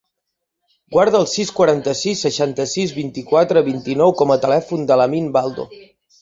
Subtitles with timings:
[0.93, 5.69] Guarda el sis, quaranta-sis, seixanta-set, vint-i-quatre, vint-i-nou com a telèfon de l'Amin Baldo.